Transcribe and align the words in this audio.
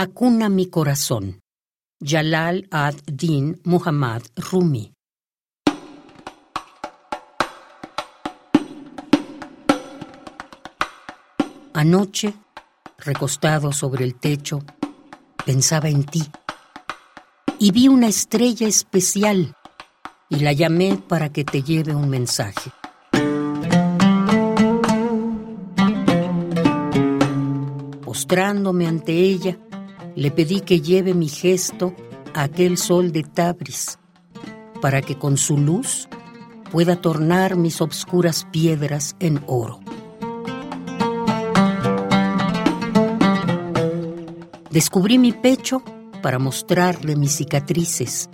Acuna 0.00 0.48
mi 0.48 0.66
corazón. 0.66 1.40
Jalal 2.00 2.68
ad-Din 2.70 3.60
Muhammad 3.64 4.22
Rumi. 4.36 4.92
Anoche, 11.74 12.32
recostado 12.98 13.72
sobre 13.72 14.04
el 14.04 14.14
techo, 14.14 14.60
pensaba 15.44 15.88
en 15.88 16.04
ti 16.04 16.22
y 17.58 17.72
vi 17.72 17.88
una 17.88 18.06
estrella 18.06 18.68
especial 18.68 19.56
y 20.28 20.36
la 20.36 20.52
llamé 20.52 20.96
para 21.08 21.32
que 21.32 21.42
te 21.42 21.64
lleve 21.64 21.92
un 21.96 22.08
mensaje. 22.08 22.70
Postrándome 28.04 28.86
ante 28.86 29.12
ella, 29.12 29.58
le 30.18 30.32
pedí 30.32 30.62
que 30.62 30.80
lleve 30.80 31.14
mi 31.14 31.28
gesto 31.28 31.94
a 32.34 32.42
aquel 32.42 32.76
sol 32.76 33.12
de 33.12 33.22
Tabris, 33.22 34.00
para 34.82 35.00
que 35.00 35.16
con 35.16 35.36
su 35.36 35.56
luz 35.56 36.08
pueda 36.72 37.00
tornar 37.00 37.54
mis 37.56 37.80
obscuras 37.80 38.44
piedras 38.50 39.14
en 39.20 39.40
oro. 39.46 39.78
Descubrí 44.70 45.18
mi 45.18 45.30
pecho 45.30 45.84
para 46.20 46.40
mostrarle 46.40 47.14
mis 47.14 47.36
cicatrices. 47.36 48.28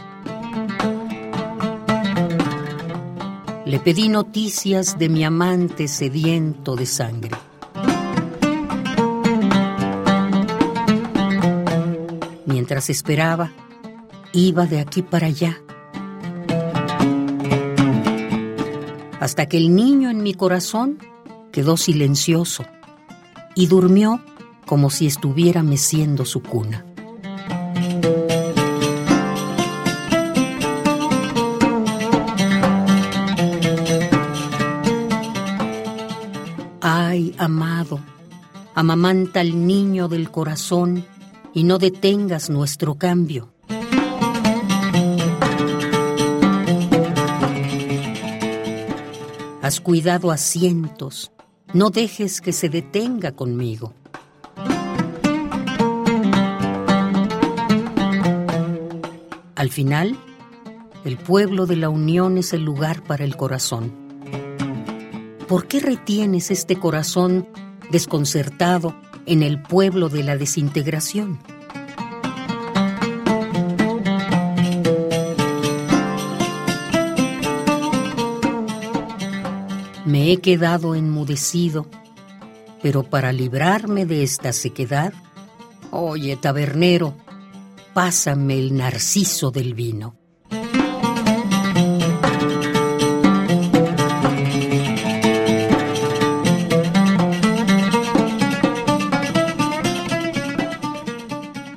Le 3.67 3.79
pedí 3.79 4.09
noticias 4.09 4.99
de 4.99 5.11
mi 5.11 5.23
amante 5.23 5.87
sediento 5.89 6.77
de 6.77 6.87
sangre. 6.87 7.54
Mientras 12.75 12.91
esperaba, 12.91 13.53
iba 14.33 14.67
de 14.67 14.81
aquí 14.81 15.03
para 15.03 15.29
allá. 15.29 15.63
Hasta 19.21 19.47
que 19.47 19.59
el 19.59 19.77
niño 19.77 20.11
en 20.11 20.25
mi 20.25 20.35
corazón 20.35 20.99
quedó 21.53 21.77
silencioso 21.77 22.65
y 23.55 23.69
durmió 23.69 24.21
como 24.67 24.91
si 24.91 25.07
estuviera 25.07 25.63
meciendo 25.63 26.25
su 26.25 26.43
cuna. 26.43 26.85
Ay, 36.81 37.37
amado, 37.39 38.01
amamanta 38.75 39.39
al 39.39 39.65
niño 39.65 40.09
del 40.09 40.33
corazón 40.33 41.05
y 41.55 41.63
no 41.63 41.79
detengas 41.79 42.51
nuestro 42.51 42.97
cambio. 42.97 43.53
Has 49.63 49.81
cuidado 49.81 50.31
a 50.31 50.37
cientos, 50.37 51.33
no 51.73 51.89
dejes 51.89 52.43
que 52.43 52.53
se 52.53 52.69
detenga 52.69 53.33
conmigo. 53.33 53.95
Al 59.55 59.71
final, 59.71 60.19
el 61.07 61.17
pueblo 61.17 61.65
de 61.65 61.77
la 61.77 61.89
unión 61.89 62.37
es 62.37 62.53
el 62.53 62.63
lugar 62.63 63.03
para 63.05 63.25
el 63.25 63.37
corazón. 63.37 63.95
¿Por 65.49 65.67
qué 65.67 65.81
retienes 65.81 66.51
este 66.51 66.77
corazón 66.77 67.49
desconcertado 67.91 68.95
en 69.27 69.43
el 69.43 69.61
pueblo 69.63 70.09
de 70.09 70.23
la 70.23 70.37
desintegración? 70.37 71.39
Me 80.05 80.31
he 80.31 80.37
quedado 80.39 80.95
enmudecido, 80.95 81.87
pero 82.83 83.05
para 83.05 83.33
librarme 83.33 84.07
de 84.07 84.23
esta 84.23 84.53
sequedad, 84.53 85.13
oye, 85.91 86.37
tabernero, 86.37 87.17
pásame 87.95 88.59
el 88.59 88.77
narciso 88.77 89.51
del 89.51 89.75
vino. 89.75 90.24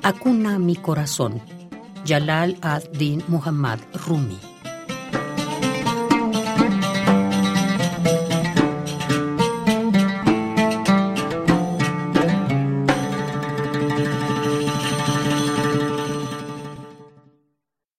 Acuna 0.08 0.58
mi 0.58 0.74
corazón. 0.74 1.38
Jalal 2.06 2.56
ad-Din 2.62 3.22
Muhammad 3.28 3.78
Rumi. 4.06 4.47